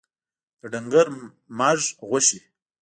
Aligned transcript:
د 0.59 0.61
ډنګر 0.71 1.07
مږ 1.57 1.79
غوښي 2.07 2.39